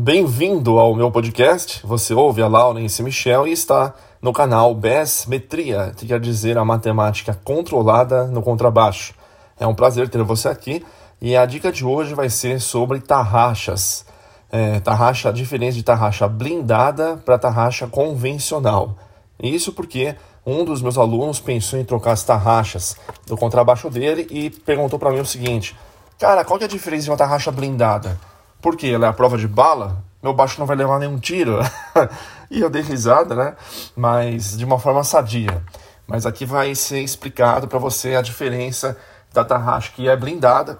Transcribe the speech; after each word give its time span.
Bem-vindo 0.00 0.78
ao 0.78 0.94
meu 0.94 1.10
podcast. 1.10 1.84
Você 1.84 2.14
ouve 2.14 2.40
a 2.40 2.46
Laurence 2.46 3.02
Michel 3.02 3.48
e 3.48 3.52
está 3.52 3.92
no 4.22 4.32
canal 4.32 4.72
BES 4.72 5.26
Metria, 5.26 5.92
que 5.96 6.06
quer 6.06 6.20
dizer 6.20 6.56
a 6.56 6.64
matemática 6.64 7.36
controlada 7.42 8.28
no 8.28 8.40
contrabaixo. 8.40 9.12
É 9.58 9.66
um 9.66 9.74
prazer 9.74 10.08
ter 10.08 10.22
você 10.22 10.46
aqui 10.46 10.86
e 11.20 11.36
a 11.36 11.44
dica 11.44 11.72
de 11.72 11.84
hoje 11.84 12.14
vai 12.14 12.30
ser 12.30 12.60
sobre 12.60 13.00
tarraxas. 13.00 14.06
É, 14.52 14.78
tarraxa, 14.78 15.30
a 15.30 15.32
diferença 15.32 15.76
de 15.76 15.82
tarraxa 15.82 16.28
blindada 16.28 17.16
para 17.24 17.36
tarraxa 17.36 17.88
convencional. 17.88 18.96
Isso 19.42 19.72
porque 19.72 20.14
um 20.46 20.64
dos 20.64 20.80
meus 20.80 20.96
alunos 20.96 21.40
pensou 21.40 21.76
em 21.76 21.84
trocar 21.84 22.12
as 22.12 22.22
tarraxas 22.22 22.96
do 23.26 23.36
contrabaixo 23.36 23.90
dele 23.90 24.28
e 24.30 24.48
perguntou 24.48 24.96
para 24.96 25.10
mim 25.10 25.18
o 25.18 25.26
seguinte: 25.26 25.76
Cara, 26.20 26.44
qual 26.44 26.56
que 26.56 26.64
é 26.64 26.68
a 26.68 26.70
diferença 26.70 27.02
de 27.02 27.10
uma 27.10 27.16
tarraxa 27.16 27.50
blindada? 27.50 28.16
Porque 28.60 28.86
ela 28.86 29.06
é 29.06 29.08
a 29.08 29.12
prova 29.12 29.38
de 29.38 29.46
bala? 29.46 30.04
Meu 30.22 30.34
baixo 30.34 30.58
não 30.58 30.66
vai 30.66 30.76
levar 30.76 30.98
nenhum 30.98 31.18
tiro. 31.18 31.58
e 32.50 32.60
eu 32.60 32.68
dei 32.68 32.82
risada, 32.82 33.34
né? 33.34 33.56
Mas 33.96 34.56
de 34.56 34.64
uma 34.64 34.78
forma 34.78 35.04
sadia. 35.04 35.62
Mas 36.06 36.26
aqui 36.26 36.44
vai 36.44 36.74
ser 36.74 37.00
explicado 37.00 37.68
para 37.68 37.78
você 37.78 38.14
a 38.14 38.22
diferença 38.22 38.96
da 39.32 39.44
tarraxa 39.44 39.92
que 39.94 40.08
é 40.08 40.16
blindada 40.16 40.78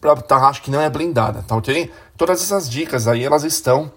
para 0.00 0.16
tarraxa 0.16 0.62
que 0.62 0.70
não 0.70 0.80
é 0.80 0.88
blindada, 0.88 1.42
tá 1.42 1.54
ok? 1.54 1.92
Todas 2.16 2.42
essas 2.42 2.68
dicas 2.68 3.06
aí 3.06 3.22
elas 3.22 3.44
estão 3.44 3.92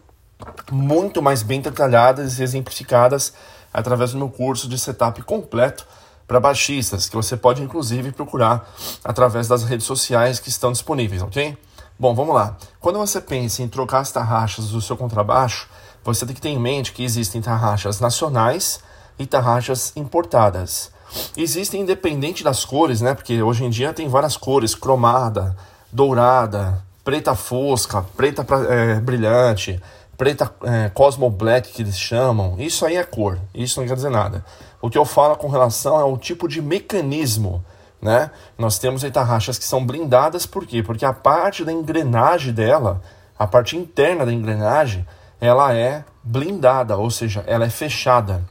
muito 0.72 1.22
mais 1.22 1.41
bem 1.41 1.61
detalhadas 1.61 2.39
e 2.39 2.44
exemplificadas 2.44 3.34
através 3.73 4.11
do 4.11 4.17
meu 4.17 4.30
curso 4.30 4.67
de 4.67 4.77
setup 4.77 5.22
completo 5.23 5.88
para 6.27 6.39
baixistas, 6.39 7.08
que 7.08 7.16
você 7.16 7.38
pode 7.38 7.61
inclusive 7.61 8.11
procurar 8.11 8.70
através 9.03 9.48
das 9.48 9.64
redes 9.64 9.86
sociais 9.86 10.39
que 10.39 10.50
estão 10.50 10.72
disponíveis, 10.72 11.22
ok? 11.22 11.58
Bom, 12.03 12.13
vamos 12.13 12.35
lá. 12.35 12.57
Quando 12.81 12.99
você 12.99 13.21
pensa 13.21 13.63
em 13.63 13.67
trocar 13.70 13.99
as 13.99 14.11
tarraxas 14.11 14.71
do 14.71 14.81
seu 14.81 14.98
contrabaixo, 14.98 15.70
você 16.03 16.25
tem 16.25 16.35
que 16.35 16.41
ter 16.41 16.49
em 16.49 16.59
mente 16.59 16.91
que 16.91 17.02
existem 17.02 17.41
tarraxas 17.41 18.02
nacionais 18.02 18.81
e 19.17 19.25
tarraxas 19.25 19.94
importadas. 19.95 20.91
Existem 21.38 21.80
independente 21.80 22.44
das 22.44 22.66
cores, 22.66 23.00
né? 23.00 23.13
Porque 23.13 23.41
hoje 23.41 23.63
em 23.63 23.69
dia 23.69 23.94
tem 23.94 24.09
várias 24.09 24.36
cores, 24.36 24.75
cromada, 24.75 25.55
dourada, 25.94 26.83
preta 27.05 27.36
fosca, 27.36 28.06
preta 28.17 28.45
é, 28.69 29.00
brilhante, 29.00 29.81
preta 30.17 30.53
é, 30.63 30.89
Cosmo 30.89 31.30
Black 31.30 31.72
que 31.72 31.83
eles 31.83 31.97
chamam. 31.97 32.59
Isso 32.59 32.85
aí 32.85 32.97
é 32.97 33.03
cor, 33.06 33.39
isso 33.56 33.80
não 33.80 33.88
quer 33.88 33.95
dizer 33.95 34.11
nada. 34.11 34.44
O 34.81 34.89
que 34.89 34.97
eu 34.97 35.06
falo 35.06 35.38
com 35.38 35.47
relação 35.47 35.97
é 36.02 36.03
o 36.03 36.17
tipo 36.17 36.50
de 36.50 36.61
mecanismo. 36.61 37.63
Né? 38.04 38.30
Nós 38.58 38.78
temos 38.80 39.02
tarraxas 39.12 39.58
que 39.58 39.64
são 39.64 39.86
blindadas, 39.86 40.46
por 40.46 40.66
quê? 40.66 40.84
Porque 40.84 41.06
a 41.06 41.14
parte 41.14 41.64
da 41.64 41.72
engrenagem 41.72 42.52
dela, 42.52 43.02
a 43.40 43.48
parte 43.48 43.78
interna 43.78 44.26
da 44.26 44.34
engrenagem, 44.34 45.08
ela 45.40 45.73
é 45.73 46.04
blindada, 46.22 46.98
ou 46.98 47.09
seja, 47.09 47.46
ela 47.48 47.64
é 47.64 47.70
fechada. 47.70 48.44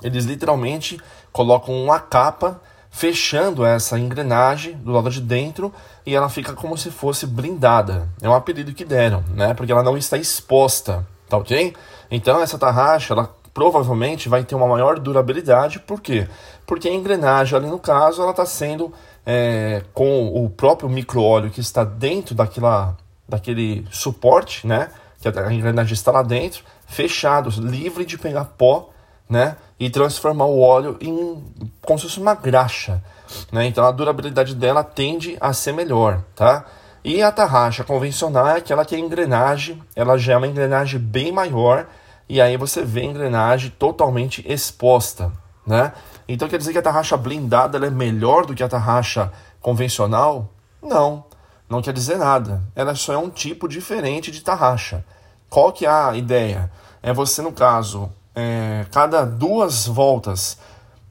Eles 0.00 0.26
literalmente 0.26 1.00
colocam 1.32 1.74
uma 1.74 1.98
capa 1.98 2.60
fechando 2.88 3.64
essa 3.64 3.98
engrenagem 3.98 4.76
do 4.76 4.92
lado 4.92 5.10
de 5.10 5.20
dentro 5.20 5.74
e 6.06 6.14
ela 6.14 6.28
fica 6.28 6.52
como 6.52 6.78
se 6.78 6.92
fosse 6.92 7.26
blindada. 7.26 8.08
É 8.22 8.28
um 8.28 8.34
apelido 8.34 8.72
que 8.72 8.84
deram, 8.84 9.24
né? 9.34 9.54
Porque 9.54 9.72
ela 9.72 9.82
não 9.82 9.96
está 9.96 10.16
exposta, 10.16 11.04
tá 11.28 11.36
ok? 11.36 11.74
Então 12.12 12.40
essa 12.40 12.56
tarraxa, 12.56 13.12
ela 13.12 13.34
provavelmente 13.58 14.28
vai 14.28 14.44
ter 14.44 14.54
uma 14.54 14.68
maior 14.68 15.00
durabilidade. 15.00 15.80
Por 15.80 16.00
quê? 16.00 16.28
Porque 16.64 16.88
a 16.88 16.94
engrenagem 16.94 17.58
ali 17.58 17.66
no 17.66 17.80
caso 17.80 18.22
ela 18.22 18.30
está 18.30 18.46
sendo 18.46 18.94
é, 19.26 19.82
com 19.92 20.28
o 20.28 20.48
próprio 20.48 20.88
micro-óleo 20.88 21.50
que 21.50 21.60
está 21.60 21.82
dentro 21.82 22.36
daquela, 22.36 22.96
daquele 23.28 23.84
suporte, 23.90 24.64
né? 24.64 24.90
Que 25.20 25.28
a 25.28 25.52
engrenagem 25.52 25.92
está 25.92 26.12
lá 26.12 26.22
dentro, 26.22 26.62
fechado, 26.86 27.50
livre 27.60 28.04
de 28.04 28.16
pegar 28.16 28.44
pó, 28.44 28.90
né? 29.28 29.56
E 29.76 29.90
transformar 29.90 30.46
o 30.46 30.60
óleo 30.60 30.96
em 31.00 31.42
como 31.82 31.98
se 31.98 32.04
fosse 32.04 32.20
uma 32.20 32.36
graxa, 32.36 33.02
né? 33.50 33.66
Então 33.66 33.84
a 33.84 33.90
durabilidade 33.90 34.54
dela 34.54 34.84
tende 34.84 35.36
a 35.40 35.52
ser 35.52 35.72
melhor, 35.72 36.22
tá? 36.36 36.64
E 37.02 37.20
a 37.24 37.32
tarraxa 37.32 37.82
convencional 37.82 38.46
é 38.46 38.58
aquela 38.58 38.84
que 38.84 38.94
a 38.94 38.98
engrenagem, 39.00 39.82
ela 39.96 40.16
já 40.16 40.34
é 40.34 40.36
uma 40.36 40.46
engrenagem 40.46 41.00
bem 41.00 41.32
maior 41.32 41.88
e 42.28 42.40
aí 42.40 42.56
você 42.56 42.84
vê 42.84 43.00
a 43.00 43.04
engrenagem 43.04 43.70
totalmente 43.78 44.44
exposta, 44.46 45.32
né? 45.66 45.92
Então 46.28 46.48
quer 46.48 46.58
dizer 46.58 46.72
que 46.72 46.78
a 46.78 46.82
tarraxa 46.82 47.16
blindada 47.16 47.78
é 47.84 47.90
melhor 47.90 48.44
do 48.44 48.54
que 48.54 48.62
a 48.62 48.68
tarraxa 48.68 49.32
convencional? 49.60 50.52
Não, 50.82 51.24
não 51.68 51.80
quer 51.80 51.92
dizer 51.92 52.18
nada. 52.18 52.62
Ela 52.76 52.94
só 52.94 53.12
é 53.14 53.18
um 53.18 53.30
tipo 53.30 53.66
diferente 53.66 54.30
de 54.30 54.42
tarraxa. 54.42 55.04
Qual 55.48 55.72
que 55.72 55.86
é 55.86 55.88
a 55.88 56.14
ideia? 56.14 56.70
É 57.02 57.12
você, 57.12 57.40
no 57.40 57.52
caso, 57.52 58.10
é, 58.34 58.84
cada 58.92 59.24
duas 59.24 59.86
voltas 59.86 60.58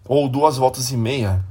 ou 0.05 0.29
duas 0.29 0.57
voltas 0.57 0.91
e 0.91 0.97
meia 0.97 1.43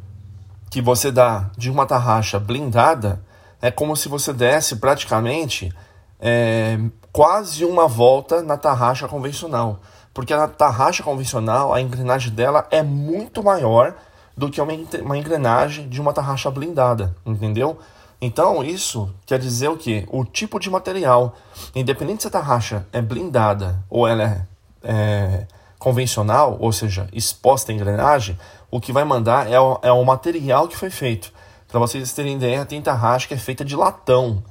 que 0.70 0.80
você 0.80 1.10
dá 1.10 1.50
de 1.56 1.70
uma 1.70 1.86
tarraxa 1.86 2.38
blindada, 2.38 3.20
é 3.60 3.70
como 3.70 3.96
se 3.96 4.08
você 4.08 4.32
desse 4.32 4.76
praticamente 4.76 5.72
é, 6.20 6.78
quase 7.16 7.64
uma 7.64 7.88
volta 7.88 8.42
na 8.42 8.58
tarraxa 8.58 9.08
convencional. 9.08 9.80
Porque 10.12 10.34
a 10.34 10.46
tarraxa 10.46 11.02
convencional, 11.02 11.72
a 11.72 11.80
engrenagem 11.80 12.30
dela 12.30 12.66
é 12.70 12.82
muito 12.82 13.42
maior 13.42 13.94
do 14.36 14.50
que 14.50 14.60
uma, 14.60 15.16
engrenagem 15.16 15.88
de 15.88 15.98
uma 15.98 16.12
tarraxa 16.12 16.50
blindada, 16.50 17.16
entendeu? 17.24 17.78
Então, 18.20 18.62
isso 18.62 19.10
quer 19.24 19.38
dizer 19.38 19.68
o 19.68 19.78
que? 19.78 20.06
O 20.10 20.26
tipo 20.26 20.60
de 20.60 20.68
material, 20.68 21.34
independente 21.74 22.20
se 22.20 22.28
a 22.28 22.30
tarraxa 22.30 22.86
é 22.92 23.00
blindada 23.00 23.82
ou 23.88 24.06
ela 24.06 24.22
é, 24.22 24.46
é 24.84 25.46
convencional, 25.78 26.58
ou 26.60 26.70
seja, 26.70 27.08
exposta 27.14 27.72
à 27.72 27.74
engrenagem, 27.74 28.38
o 28.70 28.78
que 28.78 28.92
vai 28.92 29.04
mandar 29.04 29.50
é 29.50 29.58
o, 29.58 29.78
é 29.80 29.90
o 29.90 30.04
material 30.04 30.68
que 30.68 30.76
foi 30.76 30.90
feito. 30.90 31.32
Para 31.66 31.80
vocês 31.80 32.12
terem 32.12 32.36
ideia, 32.36 32.66
tem 32.66 32.82
tarraxa 32.82 33.26
que 33.26 33.32
é 33.32 33.38
feita 33.38 33.64
de 33.64 33.74
latão 33.74 34.44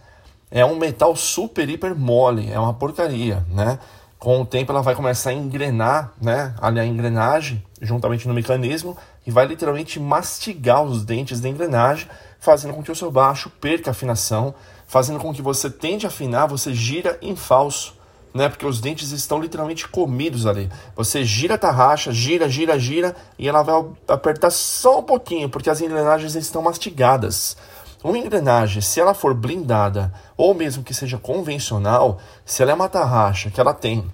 é 0.51 0.65
um 0.65 0.75
metal 0.75 1.15
super, 1.15 1.69
hiper 1.69 1.95
mole, 1.95 2.51
é 2.51 2.59
uma 2.59 2.73
porcaria, 2.73 3.45
né? 3.49 3.79
Com 4.17 4.41
o 4.41 4.45
tempo 4.45 4.71
ela 4.71 4.81
vai 4.81 4.95
começar 4.95 5.31
a 5.31 5.33
engrenar, 5.33 6.13
né? 6.21 6.55
Ali 6.59 6.79
a 6.79 6.85
engrenagem, 6.85 7.63
juntamente 7.81 8.27
no 8.27 8.33
mecanismo, 8.33 8.97
e 9.25 9.31
vai 9.31 9.45
literalmente 9.45 9.99
mastigar 9.99 10.83
os 10.83 11.03
dentes 11.03 11.39
da 11.39 11.49
engrenagem, 11.49 12.07
fazendo 12.39 12.73
com 12.73 12.83
que 12.83 12.91
o 12.91 12.95
seu 12.95 13.11
baixo 13.11 13.49
perca 13.49 13.91
afinação, 13.91 14.53
fazendo 14.87 15.19
com 15.19 15.33
que 15.33 15.41
você 15.41 15.69
tende 15.69 16.05
a 16.05 16.09
afinar, 16.09 16.45
você 16.45 16.73
gira 16.73 17.17
em 17.21 17.35
falso, 17.35 17.95
né? 18.33 18.49
Porque 18.49 18.65
os 18.65 18.79
dentes 18.79 19.11
estão 19.11 19.39
literalmente 19.39 19.87
comidos 19.87 20.45
ali. 20.45 20.69
Você 20.95 21.23
gira 21.23 21.55
a 21.55 21.57
tarraxa, 21.57 22.11
gira, 22.11 22.49
gira, 22.49 22.77
gira, 22.77 23.15
e 23.37 23.47
ela 23.47 23.63
vai 23.63 23.83
apertar 24.07 24.51
só 24.51 24.99
um 24.99 25.03
pouquinho, 25.03 25.49
porque 25.49 25.69
as 25.69 25.81
engrenagens 25.81 26.35
estão 26.35 26.61
mastigadas. 26.61 27.57
Uma 28.05 28.19
engrenagem, 28.19 28.83
se 28.83 29.01
ela 29.01 29.15
for 29.15 29.33
blindada, 29.33 30.13
ou 30.37 30.53
mesmo 30.53 30.83
que 30.83 30.93
seja 30.93 31.17
convencional, 31.17 32.19
se 32.45 32.61
ela 32.61 32.69
é 32.69 32.75
uma 32.75 32.87
tarraxa 32.87 33.49
que 33.49 33.59
ela 33.59 33.73
tem 33.73 34.05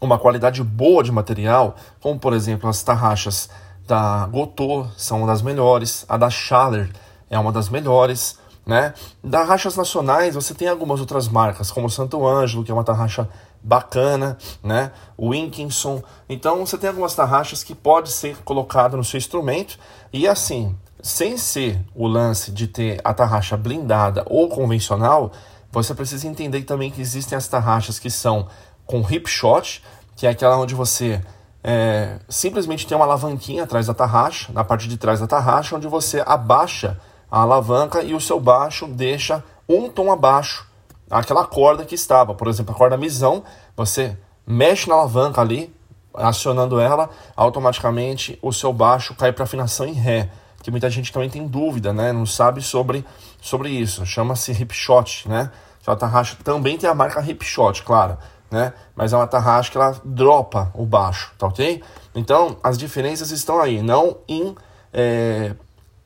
uma 0.00 0.18
qualidade 0.18 0.60
boa 0.64 1.00
de 1.00 1.12
material, 1.12 1.76
como 2.00 2.18
por 2.18 2.32
exemplo 2.32 2.68
as 2.68 2.82
tarraxas 2.82 3.48
da 3.86 4.26
Gotô 4.26 4.88
são 4.96 5.18
uma 5.18 5.28
das 5.28 5.42
melhores, 5.42 6.04
a 6.08 6.16
da 6.16 6.28
Schaller 6.28 6.90
é 7.30 7.38
uma 7.38 7.52
das 7.52 7.68
melhores, 7.68 8.36
né? 8.66 8.92
Tarraxas 9.30 9.76
nacionais, 9.76 10.34
você 10.34 10.52
tem 10.52 10.66
algumas 10.66 10.98
outras 10.98 11.28
marcas, 11.28 11.70
como 11.70 11.88
Santo 11.88 12.26
Ângelo, 12.26 12.64
que 12.64 12.72
é 12.72 12.74
uma 12.74 12.82
tarraxa 12.82 13.28
bacana, 13.62 14.36
né? 14.60 14.90
O 15.16 15.30
Winkinson. 15.30 16.02
Então 16.28 16.66
você 16.66 16.76
tem 16.76 16.88
algumas 16.88 17.14
tarraxas 17.14 17.62
que 17.62 17.76
pode 17.76 18.10
ser 18.10 18.38
colocado 18.38 18.96
no 18.96 19.04
seu 19.04 19.18
instrumento 19.18 19.78
e 20.12 20.26
assim, 20.26 20.76
sem 21.04 21.36
ser 21.36 21.78
o 21.94 22.06
lance 22.06 22.50
de 22.50 22.66
ter 22.66 22.98
a 23.04 23.12
tarraxa 23.12 23.58
blindada 23.58 24.24
ou 24.24 24.48
convencional, 24.48 25.32
você 25.70 25.94
precisa 25.94 26.26
entender 26.26 26.62
também 26.62 26.90
que 26.90 26.98
existem 26.98 27.36
as 27.36 27.46
tarraxas 27.46 27.98
que 27.98 28.08
são 28.08 28.48
com 28.86 29.04
hip 29.10 29.28
shot, 29.28 29.84
que 30.16 30.26
é 30.26 30.30
aquela 30.30 30.56
onde 30.56 30.74
você 30.74 31.22
é, 31.62 32.18
simplesmente 32.26 32.86
tem 32.86 32.96
uma 32.96 33.04
alavanquinha 33.04 33.64
atrás 33.64 33.86
da 33.86 33.92
tarraxa, 33.92 34.50
na 34.50 34.64
parte 34.64 34.88
de 34.88 34.96
trás 34.96 35.20
da 35.20 35.26
tarraxa, 35.26 35.76
onde 35.76 35.86
você 35.86 36.22
abaixa 36.24 36.98
a 37.30 37.42
alavanca 37.42 38.02
e 38.02 38.14
o 38.14 38.20
seu 38.20 38.40
baixo 38.40 38.86
deixa 38.86 39.44
um 39.68 39.90
tom 39.90 40.10
abaixo 40.10 40.66
aquela 41.10 41.44
corda 41.44 41.84
que 41.84 41.94
estava. 41.94 42.34
Por 42.34 42.48
exemplo, 42.48 42.74
a 42.74 42.78
corda 42.78 42.96
misão, 42.96 43.44
você 43.76 44.16
mexe 44.46 44.88
na 44.88 44.94
alavanca 44.94 45.42
ali, 45.42 45.70
acionando 46.14 46.80
ela, 46.80 47.10
automaticamente 47.36 48.38
o 48.40 48.54
seu 48.54 48.72
baixo 48.72 49.14
cai 49.14 49.34
para 49.34 49.44
afinação 49.44 49.84
em 49.84 49.92
ré 49.92 50.30
que 50.64 50.70
muita 50.70 50.88
gente 50.88 51.12
também 51.12 51.28
tem 51.28 51.46
dúvida, 51.46 51.92
né? 51.92 52.10
Não 52.10 52.24
sabe 52.24 52.62
sobre, 52.62 53.04
sobre 53.38 53.68
isso. 53.68 54.06
Chama-se 54.06 54.50
Hipshot, 54.50 55.28
né? 55.28 55.50
Uma 55.86 55.94
tarraxa 55.94 56.38
também 56.42 56.78
tem 56.78 56.88
a 56.88 56.94
marca 56.94 57.20
Hipshot, 57.20 57.82
claro, 57.82 58.16
né? 58.50 58.72
Mas 58.96 59.12
é 59.12 59.16
uma 59.16 59.26
tarraxa 59.26 59.70
que 59.70 59.76
ela 59.76 59.94
dropa 60.02 60.72
o 60.74 60.86
baixo, 60.86 61.32
tá 61.38 61.46
ok? 61.46 61.82
Então, 62.14 62.56
as 62.62 62.78
diferenças 62.78 63.30
estão 63.30 63.60
aí, 63.60 63.82
não 63.82 64.16
em 64.26 64.56
é, 64.90 65.54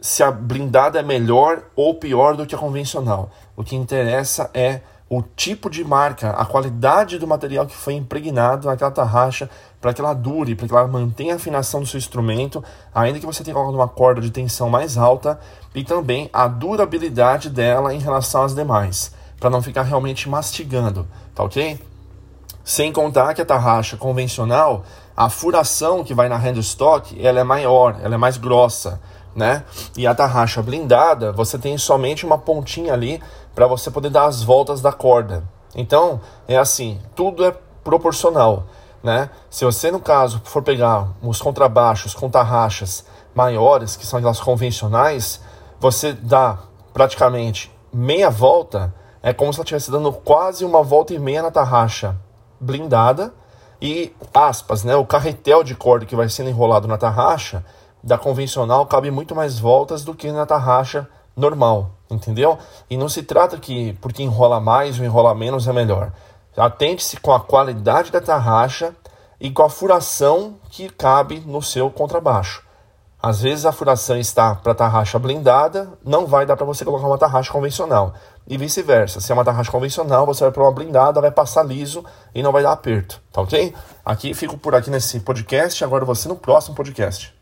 se 0.00 0.25
a 0.25 0.32
blindada 0.32 0.99
é 0.99 1.02
melhor 1.04 1.62
ou 1.76 1.94
pior 1.94 2.37
do 2.37 2.44
que 2.44 2.56
a 2.56 2.58
convencional. 2.58 3.31
O 3.56 3.62
que 3.62 3.76
interessa 3.76 4.50
é 4.52 4.81
o 5.10 5.22
tipo 5.22 5.70
de 5.70 5.82
marca, 5.82 6.31
a 6.31 6.44
qualidade 6.44 7.19
do 7.19 7.26
material 7.26 7.66
que 7.66 7.75
foi 7.75 7.94
impregnado 7.94 8.66
naquela 8.69 8.90
tarraxa 8.90 9.49
para 9.81 9.94
que 9.94 10.00
ela 10.00 10.12
dure, 10.12 10.55
para 10.55 10.69
que 10.69 10.75
ela 10.75 10.87
mantenha 10.87 11.32
a 11.32 11.37
afinação 11.37 11.81
do 11.81 11.87
seu 11.87 11.96
instrumento, 11.96 12.62
ainda 12.94 13.19
que 13.19 13.25
você 13.25 13.43
tenha 13.43 13.55
colocado 13.55 13.76
uma 13.76 13.88
corda 13.88 14.20
de 14.20 14.31
tensão 14.31 14.69
mais 14.69 14.99
alta, 14.99 15.38
e 15.75 15.82
também 15.82 16.28
a 16.32 16.46
durabilidade 16.46 17.49
dela 17.49 17.94
em 17.94 17.99
relação 17.99 18.43
às 18.43 18.55
demais, 18.55 19.14
para 19.40 19.49
não 19.49 19.62
ficar 19.62 19.82
realmente 19.82 20.28
mastigando, 20.28 21.06
tá 21.34 21.43
ok? 21.43 21.81
Sem 22.62 22.93
contar 22.93 23.32
que 23.32 23.40
a 23.40 23.46
tarraxa 23.46 23.96
convencional, 23.96 24.84
a 25.16 25.31
furação 25.31 26.04
que 26.04 26.12
vai 26.12 26.28
na 26.28 26.37
handstock, 26.37 27.19
ela 27.25 27.40
é 27.40 27.44
maior, 27.44 27.96
ela 28.02 28.16
é 28.16 28.19
mais 28.19 28.37
grossa, 28.37 29.00
né? 29.38 29.64
E 29.96 30.05
a 30.05 30.14
tarraxa 30.14 30.61
blindada, 30.61 31.31
você 31.32 31.56
tem 31.56 31.79
somente 31.79 32.26
uma 32.26 32.37
pontinha 32.37 32.93
ali 32.93 33.23
para 33.55 33.69
você 33.69 33.88
poder 33.88 34.11
dar 34.11 34.25
as 34.25 34.43
voltas 34.43 34.81
da 34.81 34.93
corda. 34.93 35.44
Então, 35.76 36.20
é 36.49 36.58
assim, 36.58 37.00
tudo 37.14 37.44
é 37.44 37.55
proporcional, 37.85 38.64
né? 39.02 39.31
Se 39.49 39.64
você 39.64 39.93
no 39.93 40.00
caso 40.00 40.43
for 40.44 40.62
pegar 40.62 41.11
os 41.23 41.40
contrabaixos 41.40 42.14
com 42.14 42.29
tarraxas 42.29 43.05
maiores, 43.32 43.94
que 43.94 44.05
são 44.05 44.19
aquelas 44.19 44.40
convencionais, 44.40 45.40
você 45.79 46.12
dá 46.12 46.58
praticamente 46.93 47.73
meia 47.93 48.29
volta, 48.29 48.93
é 49.23 49.32
como 49.32 49.52
se 49.52 49.61
ela 49.61 49.64
estivesse 49.64 49.90
dando 49.90 50.12
quase 50.12 50.64
uma 50.64 50.82
volta 50.82 51.14
e 51.14 51.19
meia 51.19 51.43
na 51.43 51.50
tarraxa 51.50 52.17
blindada 52.58 53.32
e 53.81 54.12
aspas, 54.35 54.82
né, 54.82 54.96
o 54.96 55.06
carretel 55.06 55.62
de 55.62 55.76
corda 55.76 56.05
que 56.05 56.17
vai 56.17 56.29
sendo 56.29 56.50
enrolado 56.50 56.88
na 56.88 56.99
tarraxa 56.99 57.64
da 58.02 58.18
convencional 58.18 58.86
cabe 58.86 59.10
muito 59.10 59.34
mais 59.34 59.58
voltas 59.58 60.04
do 60.04 60.14
que 60.14 60.30
na 60.30 60.46
tarraxa 60.46 61.08
normal, 61.36 61.90
entendeu? 62.10 62.58
E 62.90 62.96
não 62.96 63.08
se 63.08 63.22
trata 63.22 63.58
que 63.58 63.92
porque 64.00 64.22
enrola 64.22 64.60
mais 64.60 64.98
ou 64.98 65.04
enrola 65.04 65.34
menos 65.34 65.68
é 65.68 65.72
melhor. 65.72 66.12
Atente-se 66.56 67.18
com 67.18 67.32
a 67.32 67.40
qualidade 67.40 68.10
da 68.10 68.20
tarraxa 68.20 68.94
e 69.40 69.50
com 69.50 69.62
a 69.62 69.70
furação 69.70 70.56
que 70.70 70.88
cabe 70.88 71.40
no 71.46 71.62
seu 71.62 71.90
contrabaixo. 71.90 72.66
Às 73.20 73.42
vezes 73.42 73.66
a 73.66 73.72
furação 73.72 74.16
está 74.16 74.54
para 74.54 74.74
tarraxa 74.74 75.18
blindada, 75.18 75.88
não 76.04 76.24
vai 76.26 76.46
dar 76.46 76.56
para 76.56 76.64
você 76.64 76.84
colocar 76.84 77.06
uma 77.06 77.18
tarraxa 77.18 77.52
convencional. 77.52 78.14
E 78.46 78.56
vice-versa. 78.56 79.20
Se 79.20 79.32
é 79.32 79.34
uma 79.34 79.44
tarraxa 79.44 79.72
convencional, 79.72 80.24
você 80.24 80.44
vai 80.44 80.52
para 80.52 80.62
uma 80.62 80.72
blindada, 80.72 81.20
vai 81.20 81.30
passar 81.30 81.64
liso 81.64 82.04
e 82.34 82.42
não 82.42 82.52
vai 82.52 82.62
dar 82.62 82.72
aperto, 82.72 83.20
tá 83.32 83.42
ok? 83.42 83.74
Aqui 84.04 84.34
fico 84.34 84.56
por 84.56 84.74
aqui 84.74 84.88
nesse 84.88 85.20
podcast, 85.20 85.82
agora 85.84 86.04
você 86.04 86.28
no 86.28 86.36
próximo 86.36 86.76
podcast. 86.76 87.38